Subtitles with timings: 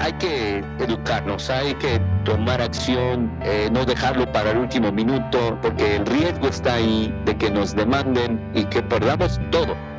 [0.00, 5.96] hay que educarnos, hay que tomar acción, eh, no dejarlo para el último minuto, porque
[5.96, 9.89] el riesgo está ahí de que nos demanden y que perdamos todo.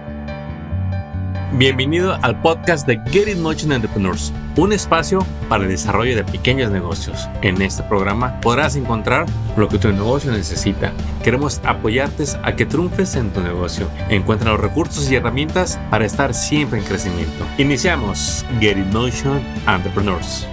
[1.54, 6.72] Bienvenido al podcast de Get It Motion Entrepreneurs, un espacio para el desarrollo de pequeños
[6.72, 7.28] negocios.
[7.42, 9.26] En este programa podrás encontrar
[9.58, 10.94] lo que tu negocio necesita.
[11.26, 13.90] Queremos apoyarte a que triunfes en tu negocio.
[14.08, 17.46] Encuentra los recursos y herramientas para estar siempre en crecimiento.
[17.58, 20.48] Iniciamos Get It Motion Entrepreneurs.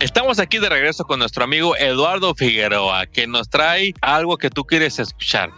[0.00, 4.64] Estamos aquí de regreso con nuestro amigo Eduardo Figueroa, que nos trae algo que tú
[4.64, 5.50] quieres escuchar.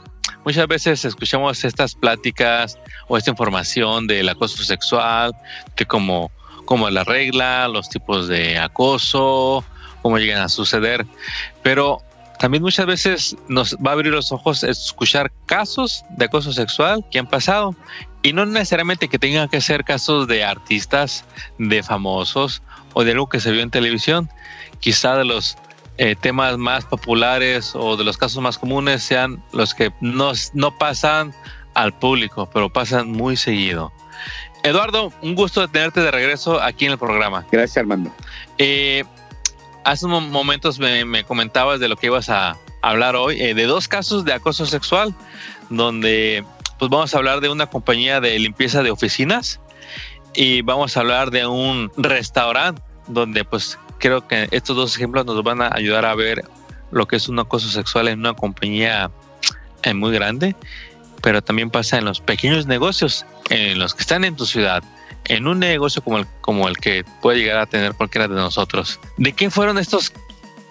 [0.46, 2.78] Muchas veces escuchamos estas pláticas
[3.08, 5.32] o esta información del acoso sexual,
[5.74, 6.30] que como,
[6.66, 9.64] como la regla, los tipos de acoso,
[10.02, 11.04] cómo llegan a suceder,
[11.64, 12.00] pero
[12.38, 17.18] también muchas veces nos va a abrir los ojos escuchar casos de acoso sexual que
[17.18, 17.74] han pasado.
[18.22, 21.24] Y no necesariamente que tengan que ser casos de artistas,
[21.58, 22.62] de famosos
[22.94, 24.30] o de algo que se vio en televisión,
[24.78, 25.56] quizá de los
[25.98, 30.76] eh, temas más populares o de los casos más comunes sean los que no, no
[30.76, 31.34] pasan
[31.74, 33.92] al público, pero pasan muy seguido.
[34.62, 37.46] Eduardo, un gusto de tenerte de regreso aquí en el programa.
[37.52, 38.10] Gracias, Armando.
[38.58, 39.04] Eh,
[39.84, 43.88] hace unos momentos me, comentabas de lo que ibas a hablar hoy, eh, de dos
[43.88, 45.14] casos de acoso sexual,
[45.70, 46.44] donde
[46.78, 49.60] pues vamos a hablar de una compañía de limpieza de oficinas
[50.34, 55.42] y vamos a hablar de un restaurante donde pues creo que estos dos ejemplos nos
[55.42, 56.44] van a ayudar a ver
[56.90, 59.10] lo que es un acoso sexual en una compañía
[59.82, 60.54] eh, muy grande,
[61.22, 64.82] pero también pasa en los pequeños negocios, en los que están en tu ciudad,
[65.24, 69.00] en un negocio como el, como el que puede llegar a tener cualquiera de nosotros.
[69.16, 70.12] ¿De qué fueron estos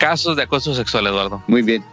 [0.05, 1.41] casos de acoso sexual, Eduardo?
[1.47, 1.83] Muy bien.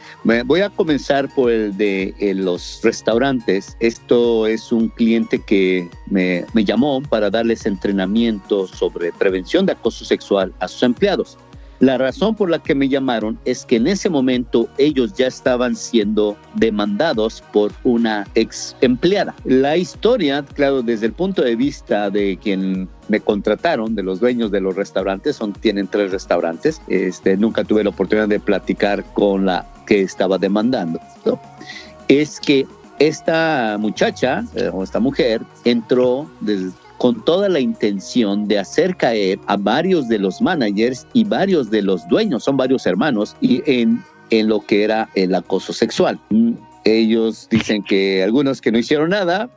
[0.45, 3.75] Voy a comenzar por el de los restaurantes.
[3.81, 10.05] Esto es un cliente que me, me llamó para darles entrenamiento sobre prevención de acoso
[10.05, 11.39] sexual a sus empleados.
[11.83, 15.75] La razón por la que me llamaron es que en ese momento ellos ya estaban
[15.75, 19.35] siendo demandados por una ex empleada.
[19.43, 24.53] La historia, claro, desde el punto de vista de quien me contrataron, de los dueños
[24.53, 29.47] de los restaurantes, son, tienen tres restaurantes, este, nunca tuve la oportunidad de platicar con
[29.47, 31.01] la que estaba demandando,
[32.07, 32.65] es que
[33.01, 36.71] esta muchacha eh, o esta mujer entró desde
[37.03, 41.83] con toda la intención de hacer caer a varios de los managers y varios de
[41.83, 46.21] los dueños, son varios hermanos, y en, en lo que era el acoso sexual.
[46.31, 46.53] Mm,
[46.85, 49.51] ellos dicen que algunos que no hicieron nada,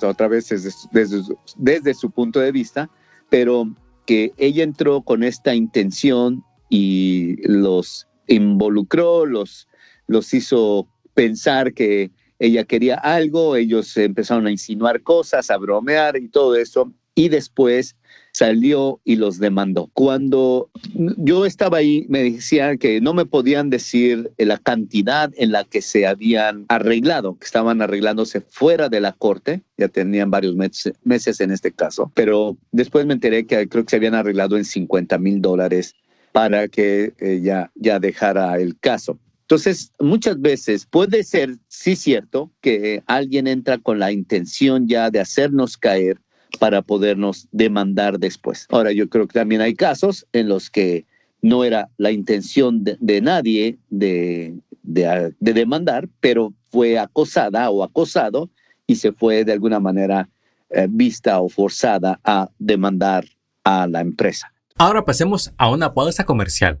[0.00, 2.88] otra vez desde, desde, desde su punto de vista,
[3.28, 3.68] pero
[4.06, 9.68] que ella entró con esta intención y los involucró, los,
[10.06, 12.10] los hizo pensar que
[12.44, 17.96] ella quería algo, ellos empezaron a insinuar cosas, a bromear y todo eso, y después
[18.32, 19.90] salió y los demandó.
[19.94, 25.64] Cuando yo estaba ahí, me decían que no me podían decir la cantidad en la
[25.64, 31.40] que se habían arreglado, que estaban arreglándose fuera de la corte, ya tenían varios meses,
[31.40, 35.16] en este caso, pero después me enteré que creo que se habían arreglado en 50
[35.18, 35.94] mil dólares
[36.32, 39.18] para que ella ya dejara el caso.
[39.44, 45.20] Entonces, muchas veces puede ser, sí cierto, que alguien entra con la intención ya de
[45.20, 46.18] hacernos caer
[46.58, 48.66] para podernos demandar después.
[48.70, 51.04] Ahora, yo creo que también hay casos en los que
[51.42, 58.48] no era la intención de, nadie de, demandar, pero fue acosada o acosado
[58.86, 60.30] y se fue de alguna manera
[60.70, 63.26] eh, vista o forzada a demandar
[63.62, 64.54] a la empresa.
[64.76, 66.80] Ahora pasemos a una pausa comercial.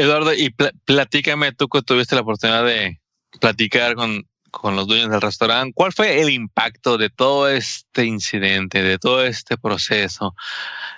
[0.00, 0.54] Eduardo, y
[0.84, 3.00] platícame tú que tuviste la oportunidad de
[3.40, 5.72] platicar con, con los dueños del restaurante.
[5.74, 10.34] ¿Cuál fue el impacto de todo este incidente, de todo este proceso?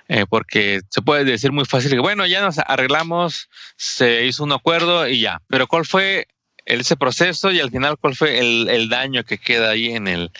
[0.08, 4.52] Eh, porque se puede decir muy fácil que, bueno, ya nos arreglamos, se hizo un
[4.52, 5.40] acuerdo y ya.
[5.48, 6.26] Pero ¿cuál fue
[6.64, 10.30] ese proceso y al final cuál fue el, el daño que queda ahí en el,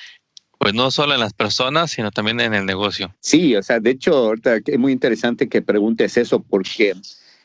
[0.59, 3.15] pues no solo en las personas, sino también en el negocio?
[3.21, 6.95] Sí, o sea, de hecho, ahorita es muy interesante que preguntes eso porque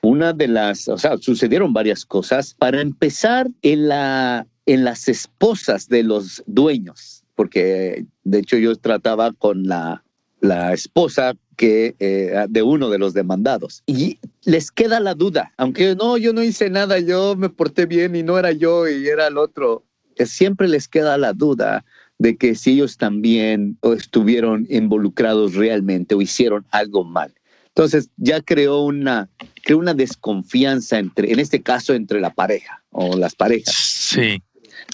[0.02, 2.54] una de las, o sea, sucedieron varias cosas.
[2.54, 9.32] Para empezar, en, la, en las esposas de los dueños, porque de hecho yo trataba
[9.34, 10.04] con la,
[10.40, 13.84] la esposa que eh, de uno de los demandados.
[13.88, 18.16] Y les queda la duda, aunque no, yo no hice nada, yo me porté bien
[18.16, 19.84] y no era yo y era el otro,
[20.26, 21.84] siempre les queda la duda
[22.20, 27.34] de que si ellos también estuvieron involucrados realmente o hicieron algo mal.
[27.78, 29.30] Entonces ya creó una,
[29.64, 33.76] creó una desconfianza entre, en este caso, entre la pareja o las parejas.
[33.76, 34.42] Sí.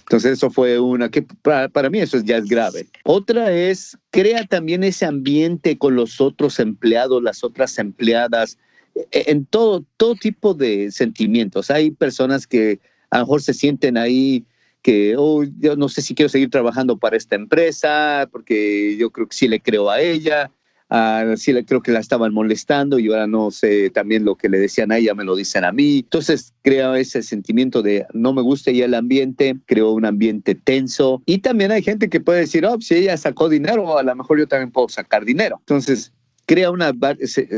[0.01, 2.87] Entonces eso fue una que para, mí eso ya es grave.
[3.05, 8.57] Otra es, crea también ese ambiente con los otros empleados, las otras empleadas,
[8.95, 11.71] e, en todo, todo tipo de sentimientos.
[11.71, 12.81] Hay personas que
[13.11, 14.43] a lo mejor se sienten ahí
[14.81, 19.29] que, oh, yo no sé si quiero seguir trabajando para esta empresa, porque yo creo
[19.29, 20.51] que sí le creo a ella,
[20.93, 24.59] uh, sí creo que la estaban molestando y ahora no sé también lo que le
[24.59, 25.99] decían a ella, me lo dicen a mí.
[25.99, 31.21] Entonces crea ese sentimiento de no me gusta ya el ambiente, creó un ambiente tenso
[31.25, 34.39] y también hay gente que puede decir, oh, si ella sacó dinero, a lo mejor
[34.39, 35.57] yo también puedo sacar dinero.
[35.59, 36.11] Entonces
[36.45, 36.93] crea una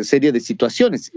[0.04, 1.12] serie de situaciones.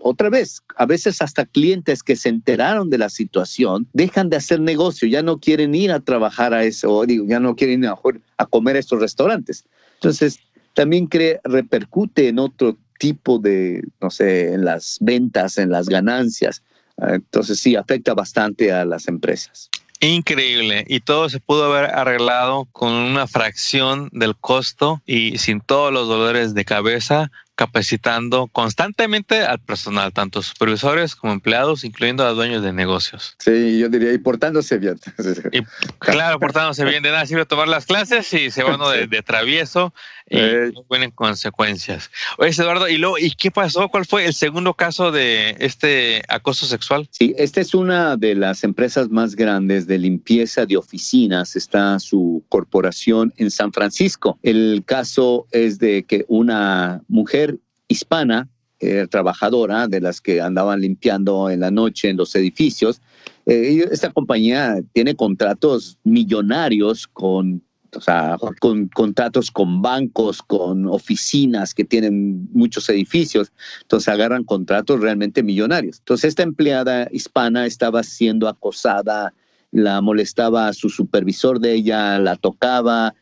[0.00, 4.60] Otra vez, a veces hasta clientes que se enteraron de la situación dejan de hacer
[4.60, 7.96] negocio, ya no quieren ir a trabajar a eso, digo, ya no quieren ir a,
[8.38, 9.64] a comer a estos restaurantes.
[9.94, 10.40] Entonces,
[10.74, 11.08] también
[11.44, 16.62] repercute en otro tipo de, no sé, en las ventas, en las ganancias.
[16.98, 19.70] Entonces, sí, afecta bastante a las empresas.
[20.00, 20.84] Increíble.
[20.88, 26.08] Y todo se pudo haber arreglado con una fracción del costo y sin todos los
[26.08, 32.72] dolores de cabeza capacitando constantemente al personal, tanto supervisores como empleados, incluyendo a dueños de
[32.72, 33.36] negocios.
[33.38, 34.98] Sí, yo diría, y portándose bien.
[36.00, 39.94] claro, portándose bien, de nada sirve tomar las clases y se va uno de, travieso
[40.32, 40.72] y eh.
[40.88, 42.10] vienen consecuencias.
[42.38, 43.88] Oye, Eduardo, ¿y, luego, ¿y qué pasó?
[43.88, 47.06] ¿Cuál fue el segundo caso de este acoso sexual?
[47.10, 51.54] Sí, esta es una de las empresas más grandes de limpieza de oficinas.
[51.54, 54.38] Está su corporación en San Francisco.
[54.42, 57.58] El caso es de que una mujer
[57.88, 58.48] hispana,
[58.80, 63.02] eh, trabajadora, de las que andaban limpiando en la noche en los edificios.
[63.44, 67.62] Eh, esta compañía tiene contratos millonarios con
[67.94, 73.52] o sea, con contratos con bancos, con oficinas que tienen muchos edificios,
[73.82, 75.98] entonces agarran contratos realmente millonarios.
[75.98, 79.34] Entonces esta empleada hispana estaba siendo acosada,
[79.72, 83.14] la molestaba a su supervisor de ella, la tocaba,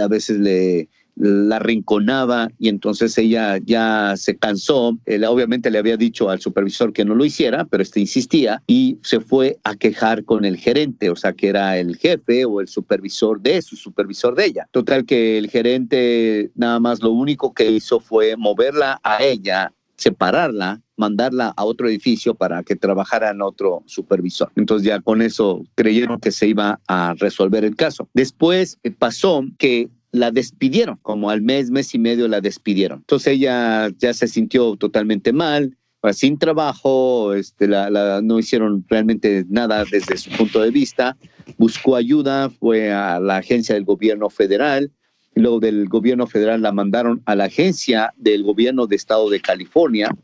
[0.00, 4.98] a veces le, la rinconaba y entonces ella ya se cansó.
[5.06, 8.98] Él obviamente le había dicho al supervisor que no lo hiciera, pero este insistía y
[9.02, 12.68] se fue a quejar con el gerente, o sea, que era el jefe o el
[12.68, 14.68] supervisor de su supervisor de ella.
[14.70, 20.80] Total que el gerente nada más lo único que hizo fue moverla a ella separarla,
[20.96, 24.50] mandarla a otro edificio para que trabajara en otro supervisor.
[24.56, 28.08] Entonces ya con eso creyeron que se iba a resolver el caso.
[28.14, 33.00] Después eh, pasó que la despidieron, como al mes, mes y medio la despidieron.
[33.00, 35.76] Entonces ella ya se sintió totalmente mal,
[36.12, 41.16] sin trabajo, este, no hicieron realmente nada desde su punto de vista,
[41.58, 44.92] buscó ayuda, fue a la agencia del gobierno federal,
[45.34, 49.40] y luego del gobierno federal la mandaron a la agencia del gobierno de estado de
[49.40, 50.14] California,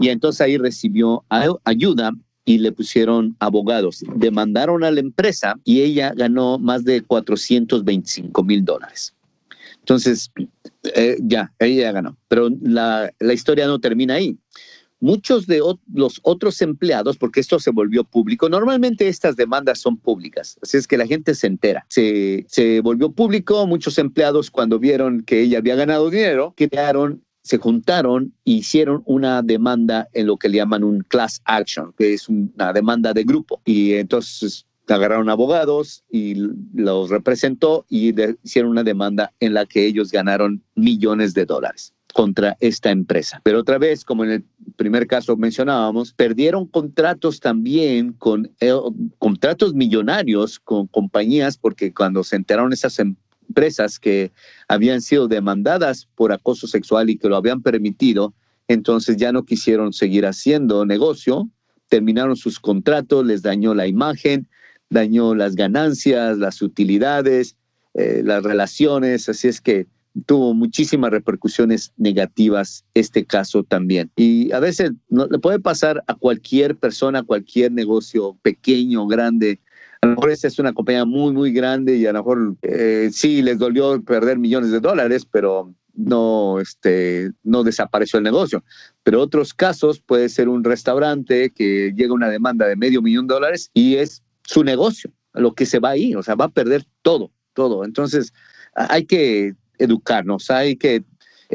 [0.00, 1.24] y entonces ahí recibió
[1.64, 2.10] ayuda
[2.44, 4.04] y le pusieron abogados.
[4.16, 9.14] Demandaron a la empresa y ella ganó más de 425 mil dólares.
[9.78, 10.30] Entonces,
[10.94, 12.16] eh, ya, ella ganó.
[12.28, 14.36] Pero la, la historia no termina ahí.
[15.00, 15.60] Muchos de
[15.92, 20.86] los otros empleados, porque esto se volvió público, normalmente estas demandas son públicas, así es
[20.86, 21.84] que la gente se entera.
[21.88, 27.58] Se, se volvió público, muchos empleados cuando vieron que ella había ganado dinero, crearon se
[27.58, 32.28] juntaron e hicieron una demanda en lo que le llaman un class action, que es
[32.28, 33.60] una demanda de grupo.
[33.64, 36.34] Y entonces agarraron abogados y
[36.74, 42.56] los representó y hicieron una demanda en la que ellos ganaron millones de dólares contra
[42.60, 43.40] esta empresa.
[43.42, 44.44] Pero otra vez, como en el
[44.76, 48.50] primer caso mencionábamos, perdieron contratos también con
[49.18, 53.21] contratos millonarios con compañías porque cuando se enteraron esas empresas,
[53.52, 54.32] empresas que
[54.66, 58.32] habían sido demandadas por acoso sexual y que lo habían permitido,
[58.66, 61.50] entonces ya no quisieron seguir haciendo negocio,
[61.88, 64.48] terminaron sus contratos, les dañó la imagen,
[64.88, 67.56] dañó las ganancias, las utilidades,
[67.92, 69.86] eh, las relaciones, así es que
[70.26, 74.10] tuvo muchísimas repercusiones negativas este caso también.
[74.16, 79.60] Y a veces no, le puede pasar a cualquier persona, a cualquier negocio pequeño, grande,
[80.02, 83.08] a lo mejor esta es una compañía muy, muy grande y a lo mejor eh,
[83.12, 88.64] sí les dolió perder millones de dólares, pero no, este, no desapareció el negocio.
[89.04, 93.34] Pero otros casos puede ser un restaurante que llega una demanda de medio millón de
[93.34, 96.84] dólares y es su negocio, lo que se va ahí, o sea, va a perder
[97.02, 97.84] todo, todo.
[97.84, 98.32] Entonces,
[98.74, 101.04] hay que educarnos, hay que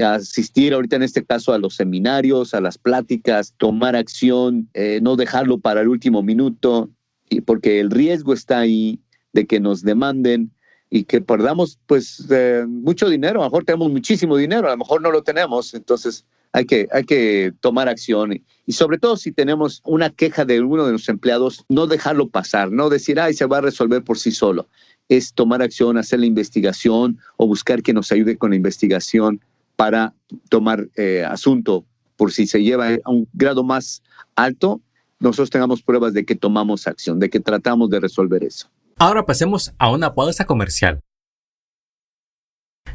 [0.01, 5.17] asistir ahorita en este caso a los seminarios, a las pláticas, tomar acción, eh, no
[5.17, 6.89] dejarlo para el último minuto,
[7.29, 8.99] y porque el riesgo está ahí
[9.33, 10.51] de que nos demanden
[10.89, 14.77] y que perdamos pues eh, mucho dinero, a lo mejor tenemos muchísimo dinero, a lo
[14.77, 19.31] mejor no lo tenemos, entonces hay que, hay que tomar acción y sobre todo si
[19.31, 23.45] tenemos una queja de uno de los empleados, no dejarlo pasar, no decir, ay, se
[23.45, 24.67] va a resolver por sí solo,
[25.09, 29.41] es tomar acción, hacer la investigación o buscar que nos ayude con la investigación
[29.75, 30.13] para
[30.49, 34.01] tomar eh, asunto por si se lleva a un grado más
[34.35, 34.81] alto,
[35.19, 38.69] nosotros tengamos pruebas de que tomamos acción, de que tratamos de resolver eso.
[38.97, 41.01] Ahora pasemos a una pausa comercial.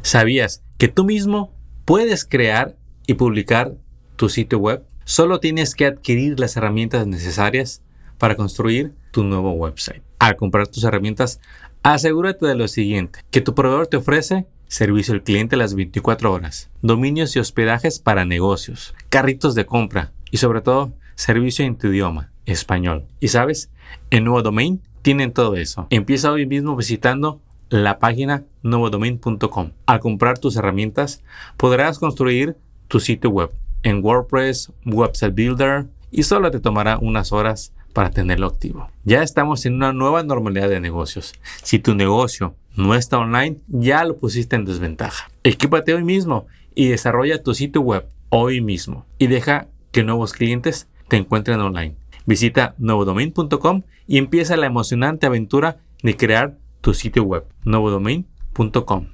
[0.01, 1.53] ¿Sabías que tú mismo
[1.85, 2.77] puedes crear
[3.07, 3.75] y publicar
[4.15, 4.83] tu sitio web?
[5.05, 7.81] Solo tienes que adquirir las herramientas necesarias
[8.17, 10.03] para construir tu nuevo website.
[10.19, 11.39] Al comprar tus herramientas,
[11.83, 16.69] asegúrate de lo siguiente, que tu proveedor te ofrece servicio al cliente las 24 horas,
[16.81, 22.31] dominios y hospedajes para negocios, carritos de compra y sobre todo servicio en tu idioma,
[22.45, 23.05] español.
[23.19, 23.71] Y sabes,
[24.09, 25.87] en Nuevo Domain tienen todo eso.
[25.89, 29.71] Empieza hoy mismo visitando la página nuevodomain.com.
[29.85, 31.23] Al comprar tus herramientas,
[31.57, 32.55] podrás construir
[32.87, 33.51] tu sitio web
[33.83, 38.89] en WordPress, Website Builder y solo te tomará unas horas para tenerlo activo.
[39.03, 41.33] Ya estamos en una nueva normalidad de negocios.
[41.61, 45.29] Si tu negocio no está online, ya lo pusiste en desventaja.
[45.43, 50.87] Equípate hoy mismo y desarrolla tu sitio web hoy mismo y deja que nuevos clientes
[51.07, 51.95] te encuentren online.
[52.25, 57.45] Visita nuevodomain.com y empieza la emocionante aventura de crear tu sitio web.
[57.63, 59.07] nuevodomain.com.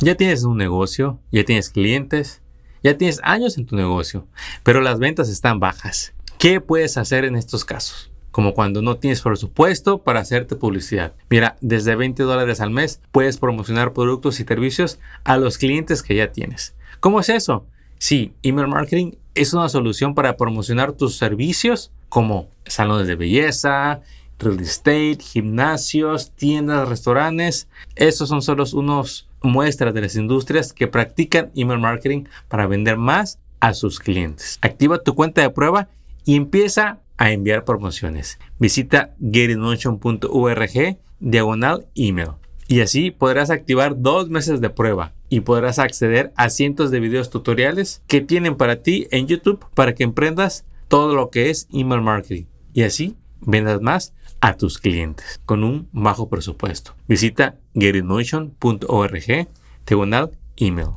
[0.00, 2.42] Ya tienes un negocio, ya tienes clientes,
[2.82, 4.26] ya tienes años en tu negocio,
[4.62, 6.14] pero las ventas están bajas.
[6.38, 8.10] ¿Qué puedes hacer en estos casos?
[8.32, 11.12] Como cuando no tienes presupuesto para hacerte publicidad.
[11.28, 16.16] Mira, desde 20 dólares al mes puedes promocionar productos y servicios a los clientes que
[16.16, 16.74] ya tienes.
[16.98, 17.66] ¿Cómo es eso?
[17.98, 24.00] Sí, email marketing es una solución para promocionar tus servicios como salones de belleza,
[24.38, 27.68] real estate, gimnasios, tiendas, restaurantes.
[27.96, 33.38] Esos son solo unos muestras de las industrias que practican email marketing para vender más
[33.60, 34.58] a sus clientes.
[34.60, 35.88] Activa tu cuenta de prueba
[36.24, 38.38] y empieza a enviar promociones.
[38.58, 42.32] Visita getinmotion.org diagonal email
[42.68, 47.30] y así podrás activar dos meses de prueba y podrás acceder a cientos de videos
[47.30, 52.02] tutoriales que tienen para ti en YouTube para que emprendas todo lo que es email
[52.02, 54.12] marketing y así vendas más
[54.42, 56.94] a tus clientes con un bajo presupuesto.
[57.08, 59.48] Visita getinmotion.org
[59.86, 60.88] diagonal email.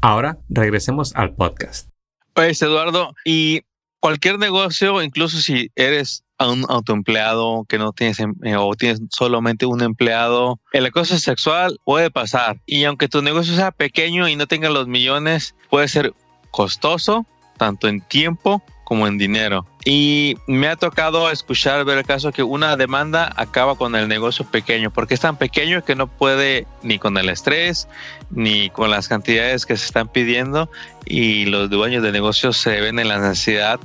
[0.00, 1.90] Ahora regresemos al podcast.
[2.32, 3.60] Pues Eduardo, y
[4.00, 9.66] cualquier negocio, incluso si eres un autoempleado que no tienes em, eh, o tienes solamente
[9.66, 12.60] un empleado, el acoso sexual puede pasar.
[12.66, 16.14] Y aunque tu negocio sea pequeño y no tenga los millones, puede ser
[16.50, 17.26] costoso,
[17.56, 19.66] tanto en tiempo como en dinero.
[19.84, 24.46] Y me ha tocado escuchar, ver el caso que una demanda acaba con el negocio
[24.46, 27.86] pequeño, porque es tan pequeño que no puede ni con el estrés,
[28.30, 30.70] ni con las cantidades que se están pidiendo,
[31.04, 33.78] y los dueños de negocios se ven en la necesidad,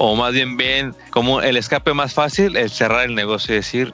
[0.00, 3.92] o más bien ven como el escape más fácil, el cerrar el negocio y decir,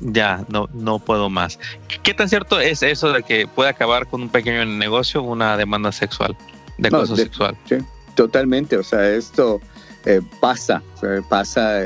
[0.00, 1.58] ya, no, no puedo más.
[2.02, 5.92] ¿Qué tan cierto es eso de que puede acabar con un pequeño negocio una demanda
[5.92, 6.34] sexual,
[6.78, 7.54] de acoso sexual?
[7.68, 7.76] Sí,
[8.14, 9.60] totalmente, o sea, esto
[10.06, 10.82] eh, pasa,
[11.28, 11.82] pasa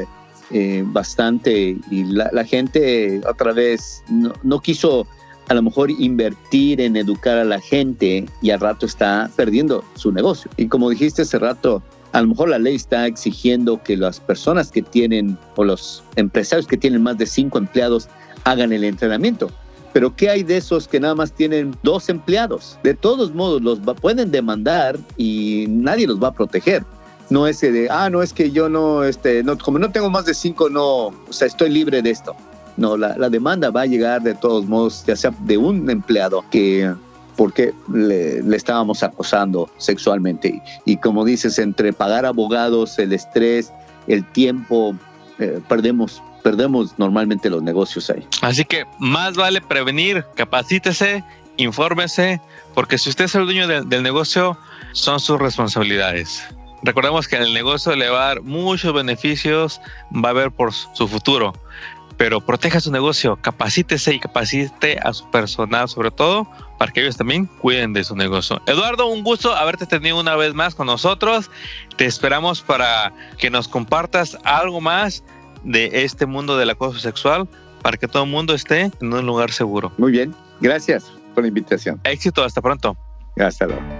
[0.52, 5.08] eh, bastante y la, gente otra vez no, quiso
[5.48, 10.12] a lo mejor invertir en educar a la gente y al rato está perdiendo su
[10.12, 10.48] negocio.
[10.56, 14.70] Y como dijiste hace rato, a lo mejor la ley está exigiendo que las personas
[14.70, 18.08] que tienen o los empresarios que tienen más de cinco empleados
[18.44, 19.50] hagan el entrenamiento.
[19.92, 22.78] Pero ¿qué hay de esos que nada más tienen dos empleados?
[22.82, 26.84] De todos modos, los pueden demandar y nadie los va a proteger
[27.30, 30.26] no ese de, ah, no es que yo no, este, no, como no tengo más
[30.26, 32.34] de cinco, no, o sea, estoy libre de esto.
[32.76, 36.44] No, la, la demanda va a llegar de todos modos, ya sea de un empleado
[36.50, 36.92] que
[37.40, 40.62] porque le, le, estábamos acosando sexualmente.
[40.84, 43.72] Y, como dices, entre pagar abogados, el estrés,
[44.08, 44.94] el tiempo,
[45.38, 48.26] eh, perdemos, perdemos normalmente los negocios ahí.
[48.42, 51.24] Así que más vale prevenir, capacítese,
[51.56, 52.42] infórmese,
[52.74, 54.58] porque si usted es el dueño del negocio,
[54.92, 56.42] son sus responsabilidades.
[56.82, 59.80] Recordemos que el negocio le va a dar muchos beneficios,
[60.12, 61.54] va a ver por su futuro,
[62.18, 66.46] pero proteja su negocio, capacítese y capacite a su personal sobre todo
[66.80, 68.62] para que ellos también cuiden de su negocio.
[68.64, 71.50] Eduardo, un gusto haberte tenido una vez más con nosotros.
[71.98, 75.22] Te esperamos para que nos compartas algo más
[75.62, 77.46] de este mundo del acoso sexual
[77.82, 79.92] para que todo el mundo esté en un lugar seguro.
[79.98, 81.12] Muy bien, gracias.
[81.34, 82.00] por la invitación.
[82.04, 82.96] Éxito, hasta pronto.
[83.36, 83.99] Hasta luego.